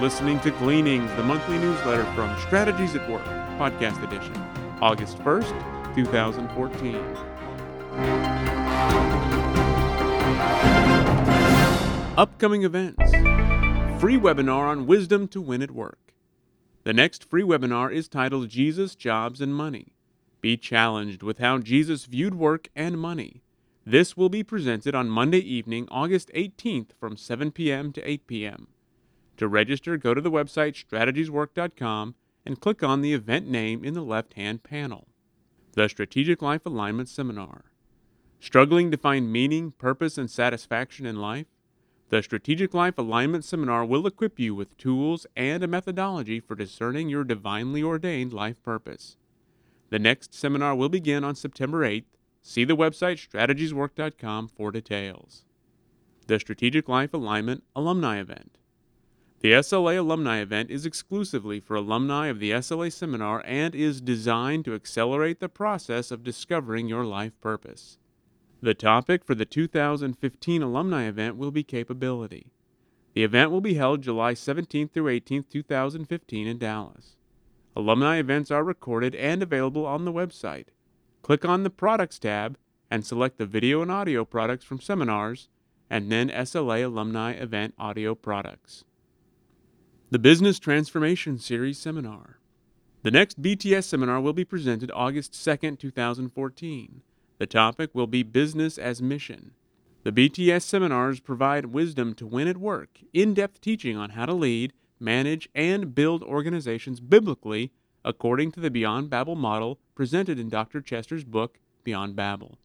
listening 0.00 0.40
to 0.40 0.50
Gleanings, 0.52 1.10
the 1.16 1.22
monthly 1.22 1.58
newsletter 1.58 2.04
from 2.14 2.34
Strategies 2.40 2.96
at 2.96 3.06
Work, 3.10 3.24
podcast 3.58 4.02
edition, 4.02 4.34
August 4.80 5.18
1st, 5.18 5.94
2014. 5.94 6.96
Upcoming 12.16 12.62
events 12.64 13.10
Free 14.00 14.16
webinar 14.16 14.70
on 14.70 14.86
wisdom 14.86 15.28
to 15.28 15.40
win 15.42 15.60
at 15.60 15.70
work. 15.70 16.14
The 16.84 16.94
next 16.94 17.28
free 17.28 17.42
webinar 17.42 17.92
is 17.92 18.08
titled 18.08 18.48
Jesus, 18.48 18.94
Jobs, 18.94 19.42
and 19.42 19.54
Money. 19.54 19.92
Be 20.40 20.56
challenged 20.56 21.22
with 21.22 21.36
how 21.36 21.58
Jesus 21.58 22.06
viewed 22.06 22.34
work 22.34 22.68
and 22.74 22.98
money. 22.98 23.42
This 23.84 24.16
will 24.16 24.30
be 24.30 24.42
presented 24.42 24.94
on 24.94 25.10
Monday 25.10 25.40
evening, 25.40 25.86
August 25.90 26.30
18th 26.34 26.92
from 26.98 27.18
7 27.18 27.50
p.m. 27.50 27.92
to 27.92 28.10
8 28.10 28.26
p.m. 28.26 28.68
To 29.40 29.48
register, 29.48 29.96
go 29.96 30.12
to 30.12 30.20
the 30.20 30.30
website 30.30 30.76
strategieswork.com 30.84 32.14
and 32.44 32.60
click 32.60 32.82
on 32.82 33.00
the 33.00 33.14
event 33.14 33.48
name 33.48 33.82
in 33.82 33.94
the 33.94 34.02
left 34.02 34.34
hand 34.34 34.62
panel. 34.62 35.08
The 35.72 35.88
Strategic 35.88 36.42
Life 36.42 36.66
Alignment 36.66 37.08
Seminar. 37.08 37.72
Struggling 38.38 38.90
to 38.90 38.98
find 38.98 39.32
meaning, 39.32 39.70
purpose, 39.70 40.18
and 40.18 40.30
satisfaction 40.30 41.06
in 41.06 41.22
life? 41.22 41.46
The 42.10 42.22
Strategic 42.22 42.74
Life 42.74 42.98
Alignment 42.98 43.42
Seminar 43.42 43.86
will 43.86 44.06
equip 44.06 44.38
you 44.38 44.54
with 44.54 44.76
tools 44.76 45.26
and 45.34 45.64
a 45.64 45.66
methodology 45.66 46.38
for 46.38 46.54
discerning 46.54 47.08
your 47.08 47.24
divinely 47.24 47.82
ordained 47.82 48.34
life 48.34 48.62
purpose. 48.62 49.16
The 49.88 49.98
next 49.98 50.34
seminar 50.34 50.74
will 50.74 50.90
begin 50.90 51.24
on 51.24 51.34
September 51.34 51.80
8th. 51.80 52.04
See 52.42 52.64
the 52.64 52.76
website 52.76 53.26
strategieswork.com 53.26 54.48
for 54.48 54.70
details. 54.70 55.46
The 56.26 56.38
Strategic 56.38 56.90
Life 56.90 57.14
Alignment 57.14 57.64
Alumni 57.74 58.20
Event. 58.20 58.58
The 59.40 59.52
SLA 59.52 59.96
Alumni 59.96 60.40
event 60.40 60.70
is 60.70 60.84
exclusively 60.84 61.60
for 61.60 61.74
alumni 61.74 62.26
of 62.26 62.40
the 62.40 62.50
SLA 62.50 62.92
seminar 62.92 63.42
and 63.46 63.74
is 63.74 64.02
designed 64.02 64.66
to 64.66 64.74
accelerate 64.74 65.40
the 65.40 65.48
process 65.48 66.10
of 66.10 66.22
discovering 66.22 66.88
your 66.88 67.06
life 67.06 67.32
purpose. 67.40 67.96
The 68.60 68.74
topic 68.74 69.24
for 69.24 69.34
the 69.34 69.46
2015 69.46 70.62
alumni 70.62 71.04
event 71.04 71.38
will 71.38 71.50
be 71.50 71.62
capability. 71.62 72.52
The 73.14 73.24
event 73.24 73.50
will 73.50 73.62
be 73.62 73.74
held 73.74 74.02
July 74.02 74.34
17th 74.34 74.92
through 74.92 75.18
18th, 75.18 75.48
2015 75.48 76.46
in 76.46 76.58
Dallas. 76.58 77.16
Alumni 77.74 78.18
events 78.18 78.50
are 78.50 78.62
recorded 78.62 79.14
and 79.14 79.42
available 79.42 79.86
on 79.86 80.04
the 80.04 80.12
website. 80.12 80.66
Click 81.22 81.46
on 81.46 81.62
the 81.62 81.70
Products 81.70 82.18
tab 82.18 82.58
and 82.90 83.06
select 83.06 83.38
the 83.38 83.46
video 83.46 83.80
and 83.80 83.90
audio 83.90 84.26
products 84.26 84.66
from 84.66 84.80
seminars 84.80 85.48
and 85.88 86.12
then 86.12 86.28
SLA 86.28 86.84
Alumni 86.84 87.32
Event 87.32 87.72
Audio 87.78 88.14
Products. 88.14 88.84
The 90.12 90.18
Business 90.18 90.58
Transformation 90.58 91.38
Series 91.38 91.78
Seminar. 91.78 92.40
The 93.04 93.12
next 93.12 93.40
BTS 93.40 93.84
seminar 93.84 94.20
will 94.20 94.32
be 94.32 94.44
presented 94.44 94.90
August 94.92 95.32
2, 95.44 95.76
2014. 95.76 97.02
The 97.38 97.46
topic 97.46 97.90
will 97.94 98.08
be 98.08 98.24
Business 98.24 98.76
as 98.76 99.00
Mission. 99.00 99.52
The 100.02 100.10
BTS 100.10 100.62
seminars 100.62 101.20
provide 101.20 101.66
wisdom 101.66 102.14
to 102.14 102.26
win 102.26 102.48
at 102.48 102.56
work, 102.56 102.98
in 103.12 103.34
depth 103.34 103.60
teaching 103.60 103.96
on 103.96 104.10
how 104.10 104.26
to 104.26 104.34
lead, 104.34 104.72
manage, 104.98 105.48
and 105.54 105.94
build 105.94 106.24
organizations 106.24 106.98
biblically 106.98 107.70
according 108.04 108.50
to 108.50 108.58
the 108.58 108.68
Beyond 108.68 109.10
Babel 109.10 109.36
model 109.36 109.78
presented 109.94 110.40
in 110.40 110.48
Dr. 110.48 110.80
Chester's 110.80 111.22
book, 111.22 111.60
Beyond 111.84 112.16
Babel. 112.16 112.58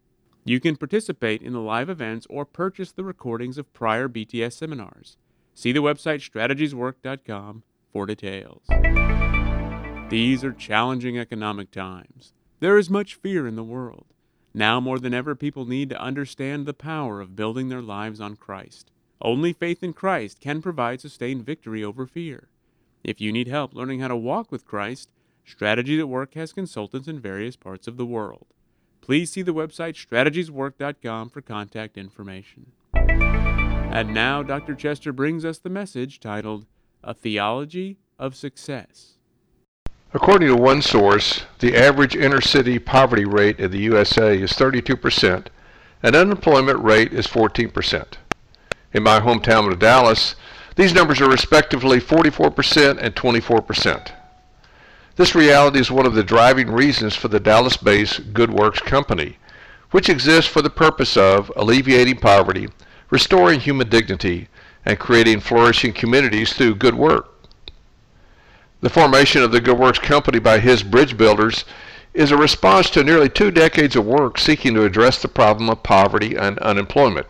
You 0.45 0.59
can 0.59 0.77
participate 0.77 1.43
in 1.43 1.53
the 1.53 1.59
live 1.59 1.91
events 1.91 2.25
or 2.27 2.43
purchase 2.43 2.91
the 2.91 3.03
recordings 3.03 3.59
of 3.59 3.71
prior 3.71 4.09
BTS 4.09 4.53
seminars. 4.53 5.17
See 5.55 5.71
the 5.71 5.81
website 5.81 6.19
strategieswork.com 6.19 7.63
for 7.93 8.05
details. 8.05 8.61
These 10.09 10.43
are 10.43 10.51
challenging 10.51 11.17
economic 11.17 11.71
times. 11.71 12.33
There 12.59 12.77
is 12.77 12.89
much 12.89 13.15
fear 13.15 13.47
in 13.47 13.55
the 13.55 13.63
world. 13.63 14.05
Now 14.53 14.79
more 14.81 14.99
than 14.99 15.13
ever, 15.13 15.33
people 15.33 15.65
need 15.65 15.89
to 15.89 16.01
understand 16.01 16.65
the 16.65 16.73
power 16.73 17.21
of 17.21 17.35
building 17.35 17.69
their 17.69 17.81
lives 17.81 18.19
on 18.19 18.35
Christ. 18.35 18.91
Only 19.21 19.53
faith 19.53 19.81
in 19.81 19.93
Christ 19.93 20.41
can 20.41 20.61
provide 20.61 20.99
sustained 20.99 21.45
victory 21.45 21.83
over 21.83 22.05
fear. 22.05 22.49
If 23.03 23.21
you 23.21 23.31
need 23.31 23.47
help 23.47 23.73
learning 23.73 24.01
how 24.01 24.09
to 24.09 24.15
walk 24.15 24.51
with 24.51 24.65
Christ, 24.65 25.09
Strategies 25.45 25.99
at 25.99 26.09
Work 26.09 26.33
has 26.33 26.51
consultants 26.51 27.07
in 27.07 27.19
various 27.19 27.55
parts 27.55 27.87
of 27.87 27.97
the 27.97 28.05
world. 28.05 28.47
Please 28.99 29.31
see 29.31 29.41
the 29.41 29.53
website 29.53 29.93
strategieswork.com 29.93 31.29
for 31.29 31.41
contact 31.41 31.97
information. 31.97 32.71
And 33.95 34.13
now 34.13 34.43
Dr. 34.43 34.75
Chester 34.75 35.13
brings 35.13 35.45
us 35.45 35.57
the 35.57 35.69
message 35.69 36.19
titled 36.19 36.65
A 37.01 37.13
Theology 37.13 37.95
of 38.19 38.35
Success. 38.35 39.13
According 40.13 40.49
to 40.49 40.57
one 40.57 40.81
source, 40.81 41.45
the 41.59 41.77
average 41.77 42.13
inner 42.13 42.41
city 42.41 42.77
poverty 42.77 43.23
rate 43.23 43.57
in 43.57 43.71
the 43.71 43.79
USA 43.79 44.37
is 44.37 44.51
32%, 44.51 45.47
and 46.03 46.13
unemployment 46.13 46.83
rate 46.83 47.13
is 47.13 47.25
14%. 47.25 48.15
In 48.91 49.01
my 49.01 49.21
hometown 49.21 49.71
of 49.71 49.79
Dallas, 49.79 50.35
these 50.75 50.93
numbers 50.93 51.21
are 51.21 51.29
respectively 51.29 52.01
44% 52.01 52.97
and 52.99 53.15
24%. 53.15 54.11
This 55.15 55.35
reality 55.35 55.79
is 55.79 55.89
one 55.89 56.05
of 56.05 56.15
the 56.15 56.23
driving 56.23 56.69
reasons 56.69 57.15
for 57.15 57.29
the 57.29 57.39
Dallas 57.39 57.77
based 57.77 58.33
Good 58.33 58.51
Works 58.51 58.81
Company, 58.81 59.37
which 59.91 60.09
exists 60.09 60.51
for 60.51 60.61
the 60.61 60.69
purpose 60.69 61.15
of 61.15 61.49
alleviating 61.55 62.17
poverty 62.17 62.67
restoring 63.09 63.59
human 63.59 63.89
dignity, 63.89 64.47
and 64.85 64.99
creating 64.99 65.39
flourishing 65.39 65.93
communities 65.93 66.53
through 66.53 66.75
good 66.75 66.95
work. 66.95 67.31
The 68.81 68.89
formation 68.89 69.41
of 69.41 69.51
the 69.51 69.61
Good 69.61 69.79
Works 69.79 69.99
Company 69.99 70.37
by 70.37 70.55
H.I.S. 70.55 70.83
BridgeBuilders 70.83 71.63
is 72.13 72.31
a 72.31 72.37
response 72.37 72.89
to 72.91 73.03
nearly 73.03 73.29
two 73.29 73.51
decades 73.51 73.95
of 73.95 74.05
work 74.05 74.37
seeking 74.37 74.73
to 74.75 74.85
address 74.85 75.21
the 75.21 75.27
problem 75.27 75.69
of 75.69 75.83
poverty 75.83 76.35
and 76.35 76.59
unemployment. 76.59 77.27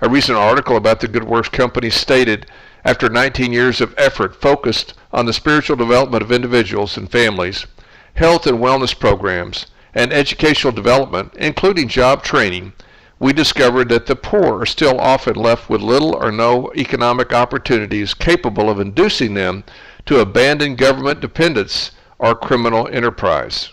A 0.00 0.08
recent 0.08 0.38
article 0.38 0.76
about 0.76 1.00
the 1.00 1.08
Good 1.08 1.24
Works 1.24 1.48
Company 1.48 1.90
stated 1.90 2.46
after 2.84 3.08
19 3.08 3.52
years 3.52 3.80
of 3.80 3.94
effort 3.98 4.40
focused 4.40 4.94
on 5.12 5.26
the 5.26 5.32
spiritual 5.32 5.76
development 5.76 6.22
of 6.22 6.32
individuals 6.32 6.96
and 6.96 7.10
families, 7.10 7.66
health 8.14 8.46
and 8.46 8.58
wellness 8.58 8.98
programs, 8.98 9.66
and 9.94 10.12
educational 10.12 10.72
development, 10.72 11.34
including 11.36 11.88
job 11.88 12.22
training, 12.22 12.72
we 13.20 13.34
discovered 13.34 13.90
that 13.90 14.06
the 14.06 14.16
poor 14.16 14.62
are 14.62 14.66
still 14.66 14.98
often 14.98 15.36
left 15.36 15.68
with 15.68 15.82
little 15.82 16.16
or 16.16 16.32
no 16.32 16.72
economic 16.74 17.34
opportunities 17.34 18.14
capable 18.14 18.70
of 18.70 18.80
inducing 18.80 19.34
them 19.34 19.62
to 20.06 20.20
abandon 20.20 20.74
government 20.74 21.20
dependence 21.20 21.90
or 22.18 22.34
criminal 22.34 22.88
enterprise. 22.88 23.68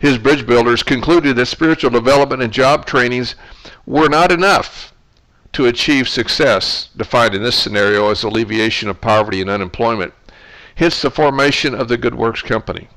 H.I.S. 0.00 0.18
BridgeBuilders 0.18 0.84
concluded 0.84 1.36
that 1.36 1.46
spiritual 1.46 1.90
development 1.90 2.42
and 2.42 2.52
job 2.52 2.86
trainings 2.86 3.36
were 3.86 4.08
not 4.08 4.32
enough 4.32 4.92
to 5.52 5.66
achieve 5.66 6.08
success, 6.08 6.88
defined 6.96 7.34
in 7.34 7.42
this 7.42 7.54
scenario 7.54 8.10
as 8.10 8.22
alleviation 8.22 8.88
of 8.88 9.00
poverty 9.02 9.42
and 9.42 9.50
unemployment, 9.50 10.14
hence 10.76 11.02
the 11.02 11.10
formation 11.10 11.74
of 11.74 11.88
the 11.88 11.98
Good 11.98 12.14
Works 12.14 12.40
Company. 12.40 12.88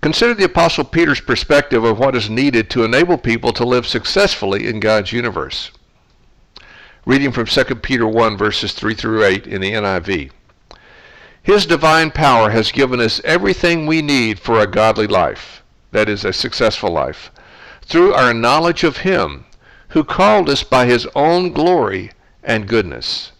Consider 0.00 0.32
the 0.32 0.44
Apostle 0.44 0.84
Peter's 0.84 1.20
perspective 1.20 1.84
of 1.84 1.98
what 1.98 2.16
is 2.16 2.30
needed 2.30 2.70
to 2.70 2.84
enable 2.84 3.18
people 3.18 3.52
to 3.52 3.66
live 3.66 3.86
successfully 3.86 4.66
in 4.66 4.80
God's 4.80 5.12
universe. 5.12 5.70
Reading 7.04 7.32
from 7.32 7.46
2 7.46 7.64
Peter 7.76 8.06
1, 8.06 8.36
verses 8.38 8.72
3 8.72 8.94
through 8.94 9.24
8 9.24 9.46
in 9.46 9.60
the 9.60 9.72
NIV. 9.72 10.30
His 11.42 11.66
divine 11.66 12.10
power 12.10 12.50
has 12.50 12.72
given 12.72 12.98
us 12.98 13.20
everything 13.24 13.86
we 13.86 14.00
need 14.00 14.38
for 14.38 14.58
a 14.58 14.66
godly 14.66 15.06
life, 15.06 15.62
that 15.92 16.08
is, 16.08 16.24
a 16.24 16.32
successful 16.32 16.90
life, 16.90 17.30
through 17.82 18.14
our 18.14 18.32
knowledge 18.32 18.84
of 18.84 18.98
Him 18.98 19.44
who 19.88 20.04
called 20.04 20.48
us 20.48 20.62
by 20.62 20.86
His 20.86 21.06
own 21.14 21.52
glory 21.52 22.10
and 22.42 22.68
goodness. 22.68 23.32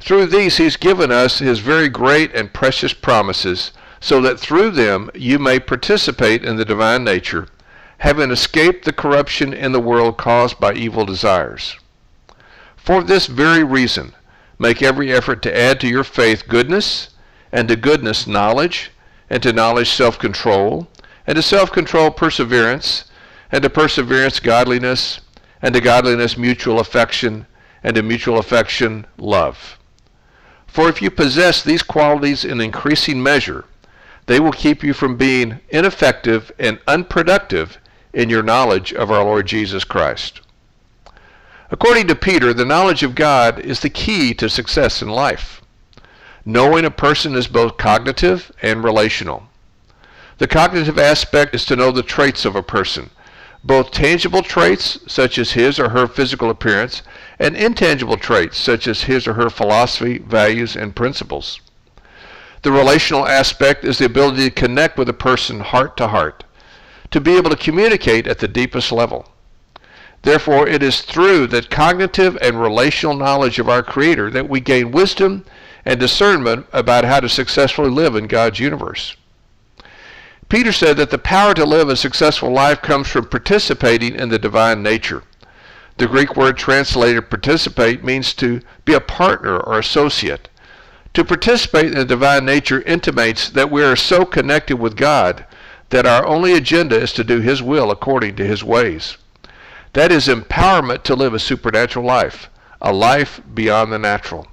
Through 0.00 0.26
these, 0.26 0.58
He's 0.58 0.76
given 0.76 1.10
us 1.10 1.38
His 1.38 1.60
very 1.60 1.88
great 1.88 2.34
and 2.34 2.52
precious 2.52 2.92
promises 2.92 3.72
so 4.00 4.20
that 4.20 4.38
through 4.38 4.70
them 4.70 5.10
you 5.14 5.38
may 5.38 5.58
participate 5.58 6.44
in 6.44 6.56
the 6.56 6.64
divine 6.64 7.04
nature, 7.04 7.48
having 7.98 8.30
escaped 8.30 8.84
the 8.84 8.92
corruption 8.92 9.52
in 9.52 9.72
the 9.72 9.80
world 9.80 10.16
caused 10.16 10.60
by 10.60 10.72
evil 10.72 11.04
desires. 11.04 11.76
For 12.76 13.02
this 13.02 13.26
very 13.26 13.64
reason, 13.64 14.14
make 14.58 14.82
every 14.82 15.12
effort 15.12 15.42
to 15.42 15.58
add 15.58 15.80
to 15.80 15.88
your 15.88 16.04
faith 16.04 16.46
goodness, 16.46 17.08
and 17.50 17.68
to 17.68 17.76
goodness 17.76 18.26
knowledge, 18.26 18.90
and 19.30 19.42
to 19.42 19.52
knowledge 19.52 19.90
self 19.90 20.18
control, 20.18 20.88
and 21.26 21.36
to 21.36 21.42
self 21.42 21.72
control 21.72 22.10
perseverance, 22.10 23.04
and 23.50 23.62
to 23.62 23.70
perseverance 23.70 24.40
godliness, 24.40 25.20
and 25.62 25.74
to 25.74 25.80
godliness 25.80 26.36
mutual 26.36 26.78
affection, 26.78 27.46
and 27.82 27.96
to 27.96 28.02
mutual 28.02 28.38
affection 28.38 29.06
love. 29.16 29.78
For 30.66 30.88
if 30.88 31.00
you 31.00 31.10
possess 31.10 31.62
these 31.62 31.82
qualities 31.82 32.44
in 32.44 32.60
increasing 32.60 33.22
measure, 33.22 33.64
they 34.26 34.40
will 34.40 34.52
keep 34.52 34.82
you 34.82 34.92
from 34.92 35.16
being 35.16 35.60
ineffective 35.70 36.52
and 36.58 36.78
unproductive 36.86 37.78
in 38.12 38.28
your 38.28 38.42
knowledge 38.42 38.92
of 38.92 39.10
our 39.10 39.24
Lord 39.24 39.46
Jesus 39.46 39.84
Christ. 39.84 40.40
According 41.70 42.08
to 42.08 42.14
Peter, 42.14 42.52
the 42.52 42.64
knowledge 42.64 43.02
of 43.02 43.14
God 43.14 43.58
is 43.58 43.80
the 43.80 43.90
key 43.90 44.34
to 44.34 44.48
success 44.48 45.02
in 45.02 45.08
life. 45.08 45.60
Knowing 46.44 46.84
a 46.84 46.90
person 46.90 47.34
is 47.34 47.48
both 47.48 47.76
cognitive 47.76 48.52
and 48.62 48.84
relational. 48.84 49.48
The 50.38 50.46
cognitive 50.46 50.98
aspect 50.98 51.54
is 51.54 51.64
to 51.64 51.76
know 51.76 51.90
the 51.90 52.02
traits 52.02 52.44
of 52.44 52.54
a 52.54 52.62
person, 52.62 53.10
both 53.64 53.90
tangible 53.90 54.42
traits 54.42 54.98
such 55.08 55.38
as 55.38 55.52
his 55.52 55.80
or 55.80 55.88
her 55.88 56.06
physical 56.06 56.50
appearance 56.50 57.02
and 57.38 57.56
intangible 57.56 58.16
traits 58.16 58.58
such 58.58 58.86
as 58.86 59.02
his 59.02 59.26
or 59.26 59.34
her 59.34 59.50
philosophy, 59.50 60.18
values, 60.18 60.76
and 60.76 60.94
principles. 60.94 61.60
The 62.62 62.72
relational 62.72 63.26
aspect 63.26 63.84
is 63.84 63.98
the 63.98 64.06
ability 64.06 64.44
to 64.44 64.50
connect 64.50 64.98
with 64.98 65.08
a 65.08 65.14
person 65.14 65.60
heart 65.60 65.96
to 65.98 66.08
heart, 66.08 66.44
to 67.10 67.20
be 67.20 67.36
able 67.36 67.50
to 67.50 67.56
communicate 67.56 68.26
at 68.26 68.38
the 68.38 68.48
deepest 68.48 68.90
level. 68.92 69.28
Therefore, 70.22 70.66
it 70.66 70.82
is 70.82 71.02
through 71.02 71.46
that 71.48 71.70
cognitive 71.70 72.36
and 72.40 72.60
relational 72.60 73.16
knowledge 73.16 73.58
of 73.58 73.68
our 73.68 73.82
Creator 73.82 74.30
that 74.30 74.48
we 74.48 74.60
gain 74.60 74.90
wisdom 74.90 75.44
and 75.84 76.00
discernment 76.00 76.66
about 76.72 77.04
how 77.04 77.20
to 77.20 77.28
successfully 77.28 77.90
live 77.90 78.16
in 78.16 78.26
God's 78.26 78.58
universe. 78.58 79.14
Peter 80.48 80.72
said 80.72 80.96
that 80.96 81.10
the 81.10 81.18
power 81.18 81.54
to 81.54 81.64
live 81.64 81.88
a 81.88 81.96
successful 81.96 82.50
life 82.50 82.82
comes 82.82 83.08
from 83.08 83.28
participating 83.28 84.14
in 84.14 84.28
the 84.28 84.38
divine 84.38 84.82
nature. 84.82 85.22
The 85.98 86.06
Greek 86.06 86.36
word 86.36 86.56
translated 86.56 87.30
participate 87.30 88.04
means 88.04 88.34
to 88.34 88.60
be 88.84 88.94
a 88.94 89.00
partner 89.00 89.58
or 89.58 89.78
associate. 89.78 90.48
To 91.16 91.24
participate 91.24 91.86
in 91.86 91.94
the 91.94 92.04
divine 92.04 92.44
nature 92.44 92.82
intimates 92.82 93.48
that 93.48 93.70
we 93.70 93.82
are 93.82 93.96
so 93.96 94.26
connected 94.26 94.76
with 94.76 94.98
God 94.98 95.46
that 95.88 96.04
our 96.04 96.26
only 96.26 96.52
agenda 96.52 97.00
is 97.00 97.14
to 97.14 97.24
do 97.24 97.40
His 97.40 97.62
will 97.62 97.90
according 97.90 98.36
to 98.36 98.44
His 98.44 98.62
ways. 98.62 99.16
That 99.94 100.12
is 100.12 100.28
empowerment 100.28 101.04
to 101.04 101.14
live 101.14 101.32
a 101.32 101.38
supernatural 101.38 102.04
life, 102.04 102.50
a 102.82 102.92
life 102.92 103.40
beyond 103.54 103.90
the 103.94 103.98
natural. 103.98 104.46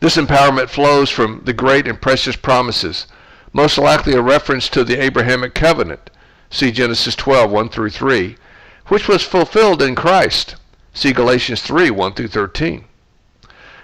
This 0.00 0.16
empowerment 0.16 0.70
flows 0.70 1.10
from 1.10 1.42
the 1.44 1.52
great 1.52 1.86
and 1.86 2.00
precious 2.00 2.36
promises, 2.36 3.06
most 3.52 3.76
likely 3.76 4.14
a 4.14 4.22
reference 4.22 4.70
to 4.70 4.82
the 4.82 4.98
Abrahamic 4.98 5.54
covenant, 5.54 6.08
see 6.48 6.72
Genesis 6.72 7.14
12, 7.14 7.50
1 7.50 7.68
through 7.68 7.90
3, 7.90 8.38
which 8.86 9.06
was 9.06 9.24
fulfilled 9.24 9.82
in 9.82 9.94
Christ, 9.94 10.56
see 10.94 11.12
Galatians 11.12 11.60
3, 11.60 11.90
1 11.90 12.14
through 12.14 12.28
13. 12.28 12.87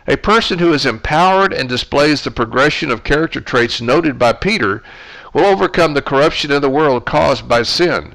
A 0.06 0.16
person 0.16 0.58
who 0.58 0.72
is 0.72 0.84
empowered 0.84 1.52
and 1.52 1.68
displays 1.68 2.22
the 2.22 2.30
progression 2.30 2.90
of 2.90 3.04
character 3.04 3.40
traits 3.40 3.80
noted 3.80 4.18
by 4.18 4.32
Peter 4.32 4.82
will 5.32 5.46
overcome 5.46 5.94
the 5.94 6.02
corruption 6.02 6.52
in 6.52 6.60
the 6.60 6.70
world 6.70 7.06
caused 7.06 7.48
by 7.48 7.62
sin 7.62 8.14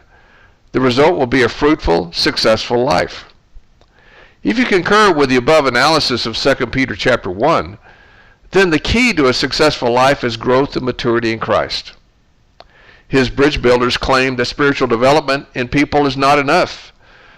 the 0.71 0.79
result 0.79 1.17
will 1.17 1.27
be 1.27 1.41
a 1.41 1.49
fruitful, 1.49 2.11
successful 2.11 2.83
life. 2.83 3.25
If 4.43 4.57
you 4.57 4.65
concur 4.65 5.11
with 5.11 5.29
the 5.29 5.35
above 5.35 5.65
analysis 5.65 6.25
of 6.25 6.37
2 6.37 6.67
Peter 6.67 6.95
chapter 6.95 7.29
1, 7.29 7.77
then 8.51 8.69
the 8.69 8.79
key 8.79 9.13
to 9.13 9.27
a 9.27 9.33
successful 9.33 9.91
life 9.91 10.23
is 10.23 10.37
growth 10.37 10.75
and 10.75 10.85
maturity 10.85 11.31
in 11.33 11.39
Christ. 11.39 11.93
H.I.S. 13.11 13.29
BridgeBuilders 13.29 13.99
claim 13.99 14.35
that 14.35 14.45
spiritual 14.45 14.87
development 14.87 15.47
in 15.55 15.67
people 15.67 16.05
is 16.05 16.15
not 16.15 16.37
enough. 16.37 16.93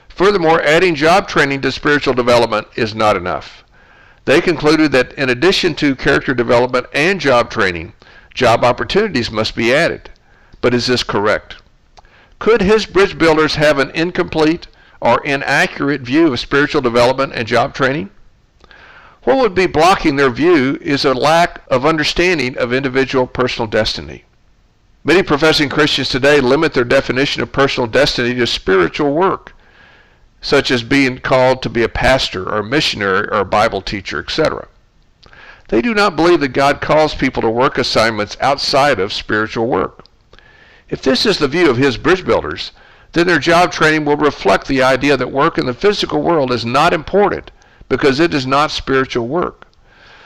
Furthermore, 0.09 0.61
adding 0.61 0.95
job 0.95 1.27
training 1.27 1.61
to 1.61 1.71
spiritual 1.71 2.13
development 2.13 2.67
is 2.75 2.93
not 2.93 3.15
enough. 3.15 3.63
They 4.31 4.39
concluded 4.39 4.93
that 4.93 5.11
in 5.15 5.29
addition 5.29 5.75
to 5.75 5.93
character 5.93 6.33
development 6.33 6.87
and 6.93 7.19
job 7.19 7.51
training, 7.51 7.91
job 8.33 8.63
opportunities 8.63 9.29
must 9.29 9.57
be 9.57 9.73
added. 9.73 10.09
But 10.61 10.73
is 10.73 10.87
this 10.87 11.03
correct? 11.03 11.57
Could 12.39 12.61
H.I.S. 12.61 12.85
BridgeBuilders 12.85 13.55
have 13.55 13.77
an 13.77 13.91
incomplete 13.91 14.67
or 15.01 15.21
inaccurate 15.25 15.99
view 15.99 16.31
of 16.31 16.39
spiritual 16.39 16.79
development 16.79 17.33
and 17.35 17.45
job 17.45 17.73
training? 17.73 18.09
What 19.23 19.35
would 19.35 19.53
be 19.53 19.67
blocking 19.67 20.15
their 20.15 20.29
view 20.29 20.79
is 20.79 21.03
a 21.03 21.13
lack 21.13 21.63
of 21.67 21.85
understanding 21.85 22.57
of 22.57 22.71
individual 22.71 23.27
personal 23.27 23.67
destiny. 23.67 24.23
Many 25.03 25.23
professing 25.23 25.67
Christians 25.67 26.07
today 26.07 26.39
limit 26.39 26.73
their 26.73 26.85
definition 26.85 27.43
of 27.43 27.51
personal 27.51 27.85
destiny 27.85 28.33
to 28.35 28.47
spiritual 28.47 29.13
work, 29.13 29.50
such 30.41 30.71
as 30.71 30.81
being 30.81 31.19
called 31.19 31.61
to 31.61 31.69
be 31.69 31.83
a 31.83 31.89
pastor 31.89 32.49
or 32.49 32.57
a 32.57 32.63
missionary 32.63 33.27
or 33.29 33.39
a 33.39 33.45
Bible 33.45 33.81
teacher, 33.81 34.19
etc. 34.19 34.67
They 35.69 35.81
do 35.81 35.93
not 35.93 36.15
believe 36.15 36.41
that 36.41 36.49
God 36.49 36.81
calls 36.81 37.15
people 37.15 37.41
to 37.43 37.49
work 37.49 37.77
assignments 37.77 38.35
outside 38.41 38.99
of 38.99 39.13
spiritual 39.13 39.67
work. 39.67 40.03
If 40.89 41.01
this 41.01 41.25
is 41.25 41.37
the 41.37 41.47
view 41.47 41.69
of 41.69 41.77
H.I.S. 41.77 41.95
BridgeBuilders, 41.97 42.71
then 43.13 43.27
their 43.27 43.39
job 43.39 43.71
training 43.71 44.03
will 44.03 44.17
reflect 44.17 44.67
the 44.67 44.83
idea 44.83 45.15
that 45.15 45.31
work 45.31 45.57
in 45.57 45.65
the 45.65 45.73
physical 45.73 46.21
world 46.21 46.51
is 46.51 46.65
not 46.65 46.93
important 46.93 47.51
because 47.87 48.19
it 48.19 48.33
is 48.33 48.45
not 48.47 48.71
spiritual 48.71 49.27
work. 49.27 49.67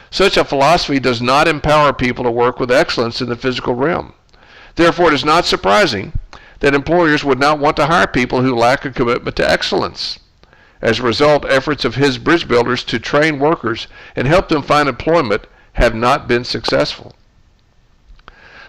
Such 0.10 0.38
a 0.38 0.46
philosophy 0.46 1.00
does 1.00 1.22
not 1.22 1.48
empower 1.48 1.92
people 1.92 2.24
to 2.24 2.32
work 2.32 2.60
with 2.60 2.72
excellence 2.72 3.22
in 3.22 3.28
the 3.28 3.36
physical 3.36 3.76
realm. 3.76 4.14
Therefore, 4.76 5.10
it 5.12 5.16
is 5.16 5.26
not 5.26 5.46
surprising 5.46 6.14
that 6.60 6.76
employers 6.76 7.24
would 7.24 7.40
not 7.40 7.60
want 7.60 7.76
to 7.78 7.88
hire 7.88 8.08
people 8.08 8.42
who 8.42 8.56
lack 8.56 8.86
a 8.86 8.92
commitment 8.92 9.36
to 9.38 9.50
excellence. 9.50 10.20
As 10.82 11.00
a 11.00 11.04
result, 11.04 11.46
efforts 11.46 11.86
of 11.86 11.98
H.I.S. 11.98 12.18
BridgeBuilders 12.18 12.86
to 12.88 13.00
train 13.00 13.40
workers 13.40 13.88
and 14.16 14.28
help 14.28 14.50
them 14.50 14.62
find 14.62 14.88
employment 14.88 15.48
have 15.74 15.96
not 15.96 16.28
been 16.28 16.44
successful. 16.44 17.16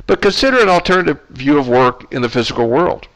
But 0.06 0.22
consider 0.22 0.60
an 0.60 0.68
alternative 0.68 1.20
view 1.30 1.58
of 1.58 1.68
work 1.68 2.12
in 2.12 2.22
the 2.22 2.28
physical 2.28 2.68
world. 2.68 3.08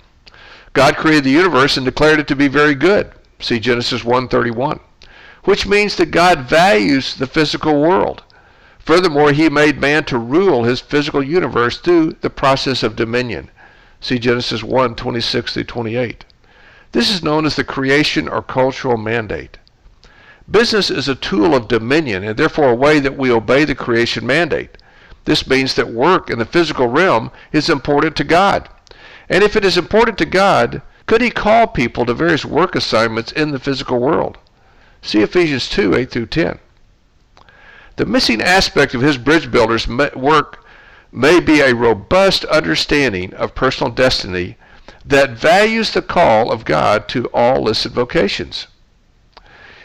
God 0.73 0.97
created 0.97 1.25
the 1.25 1.31
universe 1.31 1.77
and 1.77 1.85
declared 1.85 2.21
it 2.21 2.29
to 2.29 2.37
be 2.37 2.49
very 2.49 2.75
good. 2.75 3.13
See 3.41 3.59
Genesis 3.59 4.03
1:31, 4.05 4.81
which 5.45 5.67
means 5.67 5.97
that 5.97 6.11
God 6.11 6.41
values 6.41 7.15
the 7.15 7.27
physical 7.27 7.81
world. 7.81 8.23
Furthermore, 8.79 9.33
he 9.33 9.49
made 9.49 9.81
man 9.81 10.05
to 10.05 10.19
rule 10.19 10.65
his 10.65 10.81
physical 10.81 11.23
universe 11.23 11.79
through 11.79 12.17
the 12.21 12.31
process 12.31 12.83
of 12.83 12.97
dominion. 12.97 13.51
See 14.01 14.19
Genesis 14.19 14.63
1:26 14.63 15.53
through 15.53 15.65
28. 15.65 16.25
This 16.93 17.11
is 17.11 17.23
known 17.23 17.45
as 17.45 17.57
the 17.57 17.65
creation 17.65 18.29
or 18.29 18.43
cultural 18.43 18.97
mandate. 18.97 19.59
Business 20.51 20.91
is 20.91 21.09
a 21.09 21.15
tool 21.15 21.55
of 21.55 21.69
dominion 21.69 22.25
and 22.25 22.37
therefore 22.37 22.71
a 22.71 22.75
way 22.75 22.99
that 22.99 23.17
we 23.17 23.31
obey 23.31 23.65
the 23.65 23.75
creation 23.75 24.27
mandate. 24.27 24.79
This 25.27 25.47
means 25.47 25.75
that 25.75 25.93
work 25.93 26.31
in 26.31 26.39
the 26.39 26.45
physical 26.45 26.89
realm 26.89 27.31
is 27.53 27.69
important 27.69 28.17
to 28.17 28.25
God. 28.25 28.69
And 29.29 29.45
if 29.45 29.55
it 29.55 29.65
is 29.65 29.77
important 29.77 30.19
to 30.19 30.25
God, 30.25 30.83
could 31.07 31.21
he 31.21 31.31
call 31.31 31.67
people 31.67 32.07
to 32.07 32.15
various 32.15 32.45
work 32.45 32.75
assignments 32.75 33.31
in 33.33 33.51
the 33.51 33.61
physical 33.61 34.01
world? 34.01 34.39
See 35.03 35.21
Ephesians 35.21 35.69
2 35.69 35.95
8 35.95 36.11
through 36.11 36.27
10. 36.27 36.59
The 37.97 38.07
missing 38.07 38.41
aspect 38.41 38.95
of 38.95 39.05
H.I.S. 39.05 39.19
BridgeBuilders' 39.19 40.17
work 40.17 40.60
may 41.13 41.41
be 41.41 41.61
a 41.61 41.75
robust 41.75 42.45
understanding 42.47 43.35
of 43.35 43.55
personal 43.55 43.93
destiny 43.93 44.57
that 45.05 45.31
values 45.31 45.93
the 45.93 46.03
call 46.03 46.53
of 46.53 46.65
God 46.65 47.09
to 47.09 47.27
all 47.27 47.63
listed 47.63 47.93
vocations. 47.93 48.67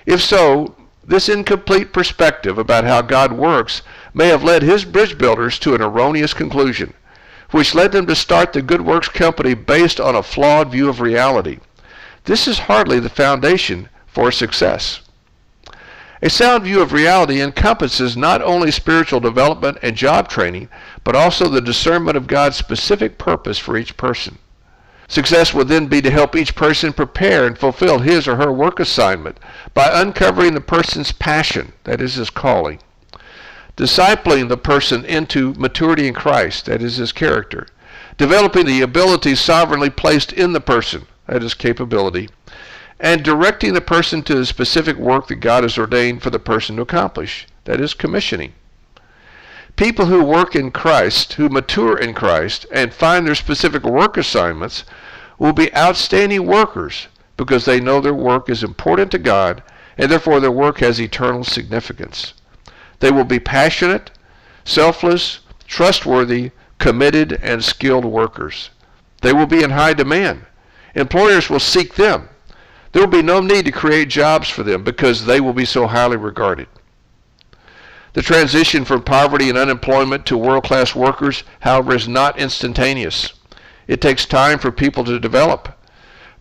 If 0.05 0.21
so, 0.21 0.75
this 1.03 1.29
incomplete 1.29 1.93
perspective 1.93 2.57
about 2.57 2.83
how 2.83 3.01
God 3.01 3.31
works 3.31 3.81
may 4.13 4.27
have 4.27 4.43
led 4.43 4.63
H.I.S. 4.63 4.85
BridgeBuilders 4.85 5.59
to 5.59 5.75
an 5.75 5.81
erroneous 5.81 6.33
conclusion, 6.33 6.93
which 7.51 7.75
led 7.75 7.91
them 7.91 8.07
to 8.07 8.15
start 8.15 8.53
the 8.53 8.61
Good 8.61 8.81
Works 8.81 9.09
Company 9.09 9.53
based 9.53 9.99
on 9.99 10.15
a 10.15 10.23
flawed 10.23 10.71
view 10.71 10.89
of 10.89 11.01
reality. 11.01 11.59
This 12.25 12.47
is 12.47 12.59
hardly 12.59 12.99
the 12.99 13.09
foundation 13.09 13.89
for 14.07 14.31
success. 14.31 15.01
A 16.21 16.29
sound 16.29 16.63
view 16.63 16.81
of 16.81 16.93
reality 16.93 17.41
encompasses 17.41 18.15
not 18.15 18.41
only 18.41 18.71
spiritual 18.71 19.19
development 19.19 19.77
and 19.81 19.97
job 19.97 20.29
training, 20.29 20.69
but 21.03 21.15
also 21.15 21.49
the 21.49 21.61
discernment 21.61 22.15
of 22.15 22.27
God's 22.27 22.55
specific 22.55 23.17
purpose 23.17 23.57
for 23.57 23.77
each 23.77 23.97
person. 23.97 24.37
Success 25.07 25.53
would 25.53 25.67
then 25.67 25.87
be 25.87 26.01
to 26.01 26.09
help 26.09 26.35
each 26.35 26.55
person 26.55 26.93
prepare 26.93 27.45
and 27.45 27.57
fulfill 27.57 27.99
his 27.99 28.27
or 28.27 28.37
her 28.37 28.51
work 28.51 28.79
assignment 28.79 29.37
by 29.73 29.89
uncovering 29.91 30.53
the 30.53 30.61
person's 30.61 31.11
passion, 31.11 31.73
that 31.83 32.01
is 32.01 32.15
his 32.15 32.29
calling, 32.29 32.79
discipling 33.77 34.47
the 34.47 34.57
person 34.57 35.05
into 35.05 35.53
maturity 35.55 36.07
in 36.07 36.13
Christ, 36.13 36.65
that 36.65 36.81
is 36.81 36.95
his 36.95 37.11
character, 37.11 37.67
developing 38.17 38.65
the 38.65 38.81
abilities 38.81 39.41
sovereignly 39.41 39.89
placed 39.89 40.31
in 40.33 40.53
the 40.53 40.61
person, 40.61 41.05
that 41.27 41.43
is 41.43 41.53
capability, 41.53 42.29
and 42.99 43.23
directing 43.23 43.73
the 43.73 43.81
person 43.81 44.21
to 44.23 44.35
the 44.35 44.45
specific 44.45 44.97
work 44.97 45.27
that 45.27 45.35
God 45.35 45.63
has 45.63 45.77
ordained 45.77 46.21
for 46.21 46.29
the 46.29 46.39
person 46.39 46.77
to 46.77 46.81
accomplish, 46.81 47.47
that 47.65 47.81
is 47.81 47.93
commissioning. 47.93 48.53
People 49.75 50.05
who 50.05 50.23
work 50.23 50.55
in 50.55 50.71
Christ, 50.71 51.33
who 51.33 51.49
mature 51.49 51.97
in 51.97 52.13
Christ, 52.13 52.65
and 52.71 52.93
find 52.93 53.27
their 53.27 53.35
specific 53.35 53.83
work 53.83 54.15
assignments 54.15 54.85
will 55.37 55.51
be 55.51 55.75
outstanding 55.75 56.45
workers 56.45 57.07
because 57.35 57.65
they 57.65 57.81
know 57.81 57.99
their 57.99 58.13
work 58.13 58.49
is 58.49 58.63
important 58.63 59.11
to 59.11 59.17
God 59.17 59.61
and 59.97 60.11
therefore 60.11 60.39
their 60.39 60.51
work 60.51 60.79
has 60.79 60.99
eternal 60.99 61.43
significance. 61.43 62.33
They 62.99 63.11
will 63.11 63.25
be 63.25 63.39
passionate, 63.39 64.11
selfless, 64.63 65.39
trustworthy, 65.67 66.51
committed, 66.79 67.39
and 67.41 67.63
skilled 67.63 68.05
workers. 68.05 68.69
They 69.21 69.33
will 69.33 69.45
be 69.45 69.63
in 69.63 69.71
high 69.71 69.93
demand. 69.93 70.45
Employers 70.93 71.49
will 71.49 71.59
seek 71.59 71.95
them. 71.95 72.29
There 72.95 73.01
will 73.01 73.11
be 73.11 73.21
no 73.21 73.41
need 73.41 73.65
to 73.65 73.73
create 73.73 74.07
jobs 74.07 74.47
for 74.47 74.63
them 74.63 74.81
because 74.85 75.25
they 75.25 75.41
will 75.41 75.51
be 75.51 75.65
so 75.65 75.85
highly 75.85 76.15
regarded. 76.15 76.69
The 78.13 78.21
transition 78.21 78.85
from 78.85 79.03
poverty 79.03 79.49
and 79.49 79.57
unemployment 79.57 80.25
to 80.27 80.37
world 80.37 80.63
class 80.63 80.95
workers, 80.95 81.43
however, 81.59 81.93
is 81.93 82.07
not 82.07 82.39
instantaneous. 82.39 83.33
It 83.85 83.99
takes 83.99 84.25
time 84.25 84.59
for 84.59 84.71
people 84.71 85.03
to 85.03 85.19
develop. 85.19 85.77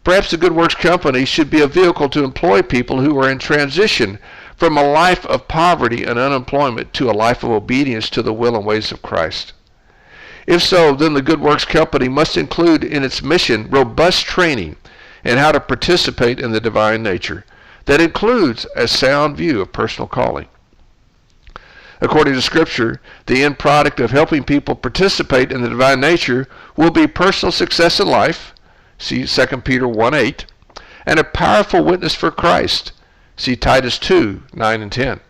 Perhaps 0.04 0.30
the 0.30 0.37
Good 0.37 0.52
Works 0.52 0.76
Company 0.76 1.25
should 1.25 1.50
be 1.50 1.61
a 1.61 1.66
vehicle 1.66 2.08
to 2.11 2.23
employ 2.23 2.62
people 2.62 3.00
who 3.00 3.18
are 3.18 3.28
in 3.28 3.40
transition 3.40 4.20
from 4.54 4.78
a 4.78 4.88
life 4.88 5.26
of 5.26 5.49
poverty 5.49 6.04
and 6.04 6.20
unemployment 6.20 6.92
to 6.92 7.11
a 7.11 7.18
life 7.18 7.42
of 7.42 7.50
obedience 7.50 8.08
to 8.11 8.23
the 8.23 8.32
will 8.32 8.54
and 8.54 8.64
ways 8.64 8.92
of 8.92 9.02
Christ. 9.02 9.54
If 10.46 10.62
so, 10.62 10.94
then 10.94 11.14
the 11.14 11.20
Good 11.20 11.40
Works 11.40 11.64
Company 11.64 12.08
must 12.08 12.37
include 12.37 12.84
in 12.84 13.02
its 13.02 13.25
mission 13.25 13.68
robust 13.70 14.25
training 14.25 14.76
in 15.24 15.38
how 15.38 15.52
to 15.52 15.60
participate 15.60 16.38
in 16.38 16.52
the 16.52 16.60
divine 16.60 17.02
nature 17.02 17.44
that 17.86 18.00
includes 18.00 18.66
a 18.76 18.88
sound 18.88 19.36
view 19.36 19.60
of 19.60 19.72
personal 19.72 20.08
calling. 20.08 20.48
According 22.00 22.34
to 22.34 22.42
Scripture, 22.42 23.00
the 23.26 23.42
end 23.42 23.58
product 23.58 24.00
of 24.00 24.10
helping 24.10 24.44
people 24.44 24.74
participate 24.74 25.52
in 25.52 25.62
the 25.62 25.68
divine 25.68 26.00
nature 26.00 26.46
will 26.76 26.90
be 26.90 27.06
personal 27.06 27.52
success 27.52 28.00
in 28.00 28.08
life, 28.08 28.54
see 28.98 29.26
2 29.26 29.46
Peter 29.58 29.88
1 29.88 30.14
8, 30.14 30.46
and 31.06 31.18
a 31.18 31.24
powerful 31.24 31.84
witness 31.84 32.14
for 32.14 32.30
Christ, 32.30 32.92
see 33.36 33.56
Titus 33.56 33.98
2 33.98 34.42
9 34.52 34.82
and 34.82 34.92
10. 34.92 35.20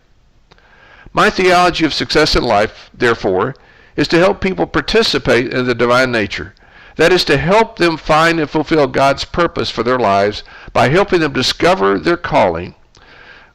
My 1.13 1.29
theology 1.29 1.85
of 1.85 1.93
success 1.93 2.35
in 2.35 2.43
life, 2.43 2.89
therefore, 2.93 3.55
is 3.95 4.07
to 4.09 4.19
help 4.19 4.41
people 4.41 4.67
participate 4.67 5.53
in 5.53 5.65
the 5.65 5.75
divine 5.75 6.11
nature. 6.11 6.53
That 6.95 7.11
is 7.11 7.25
to 7.25 7.37
help 7.37 7.77
them 7.77 7.97
find 7.97 8.39
and 8.39 8.49
fulfill 8.49 8.87
God's 8.87 9.25
purpose 9.25 9.69
for 9.69 9.83
their 9.83 9.99
lives 9.99 10.43
by 10.71 10.89
helping 10.89 11.19
them 11.19 11.33
discover 11.33 11.99
their 11.99 12.17
calling, 12.17 12.75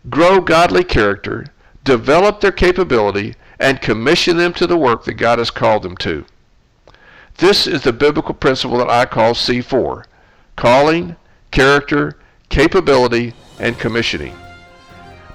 grow 0.09 0.41
godly 0.41 0.85
character, 0.85 1.47
develop 1.85 2.41
their 2.41 2.53
capability, 2.53 3.35
and 3.59 3.81
commission 3.81 4.37
them 4.37 4.53
to 4.55 4.67
the 4.67 4.77
work 4.77 5.05
that 5.05 5.15
God 5.15 5.39
has 5.39 5.51
called 5.51 5.83
them 5.83 5.97
to. 5.99 6.25
This 7.39 7.67
is 7.67 7.83
the 7.83 7.93
biblical 7.93 8.35
principle 8.35 8.79
that 8.79 8.91
I 8.91 9.07
call 9.07 9.33
C4 9.33 10.05
calling, 10.57 11.17
character, 11.51 12.19
capability, 12.51 13.33
and 13.59 13.79
commissioning. 13.79 14.37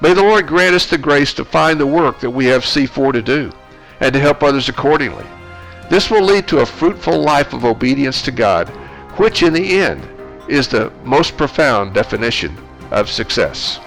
May 0.02 0.14
the 0.14 0.22
Lord 0.22 0.46
grant 0.46 0.76
us 0.76 0.86
the 0.86 1.00
grace 1.00 1.34
to 1.34 1.46
find 1.46 1.80
the 1.80 1.88
work 1.88 2.20
that 2.20 2.30
we 2.30 2.46
have 2.46 2.64
C4 2.64 3.14
to 3.14 3.22
do 3.24 3.52
and 4.00 4.14
to 4.14 4.20
help 4.20 4.44
others 4.44 4.70
accordingly. 4.70 5.26
This 5.90 6.10
will 6.10 6.24
lead 6.24 6.48
to 6.48 6.60
a 6.60 6.66
fruitful 6.66 7.22
life 7.22 7.54
of 7.54 7.64
obedience 7.64 8.22
to 8.24 8.32
God, 8.32 8.70
which 9.18 9.44
in 9.44 9.54
the 9.54 9.80
end 9.80 10.08
is 10.48 10.68
the 10.68 10.92
most 11.04 11.38
profound 11.38 11.94
definition 11.94 12.58
of 12.92 13.10
success. 13.10 13.80